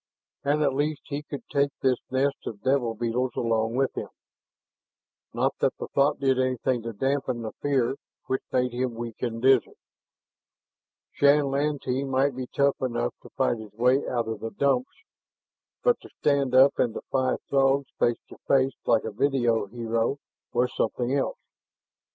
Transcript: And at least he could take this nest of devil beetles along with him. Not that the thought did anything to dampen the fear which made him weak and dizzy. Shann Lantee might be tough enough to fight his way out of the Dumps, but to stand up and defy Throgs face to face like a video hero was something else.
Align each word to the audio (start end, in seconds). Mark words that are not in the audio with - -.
And 0.43 0.63
at 0.63 0.73
least 0.73 1.03
he 1.09 1.21
could 1.21 1.43
take 1.47 1.69
this 1.83 1.99
nest 2.09 2.47
of 2.47 2.63
devil 2.63 2.95
beetles 2.95 3.33
along 3.35 3.75
with 3.75 3.95
him. 3.95 4.07
Not 5.31 5.53
that 5.59 5.77
the 5.77 5.89
thought 5.89 6.19
did 6.19 6.39
anything 6.39 6.81
to 6.81 6.91
dampen 6.93 7.43
the 7.43 7.51
fear 7.61 7.97
which 8.25 8.41
made 8.51 8.73
him 8.73 8.95
weak 8.95 9.21
and 9.21 9.39
dizzy. 9.39 9.75
Shann 11.11 11.51
Lantee 11.51 12.03
might 12.03 12.35
be 12.35 12.47
tough 12.47 12.81
enough 12.81 13.13
to 13.21 13.29
fight 13.37 13.59
his 13.59 13.73
way 13.73 13.97
out 14.09 14.27
of 14.27 14.39
the 14.39 14.49
Dumps, 14.49 15.03
but 15.83 15.99
to 16.01 16.09
stand 16.17 16.55
up 16.55 16.79
and 16.79 16.95
defy 16.95 17.35
Throgs 17.51 17.85
face 17.99 18.23
to 18.29 18.39
face 18.47 18.73
like 18.87 19.03
a 19.03 19.11
video 19.11 19.67
hero 19.67 20.17
was 20.51 20.73
something 20.75 21.13
else. 21.13 21.37